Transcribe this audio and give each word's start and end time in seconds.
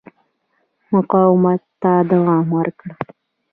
مقاومت 0.91 1.61
ته 1.81 1.91
دوام 2.09 2.45
ورکړ. 2.57 2.89